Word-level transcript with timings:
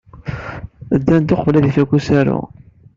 Ddant 0.99 1.33
uqbel 1.35 1.55
ad 1.57 1.65
ifak 1.69 1.91
usaru. 1.97 2.39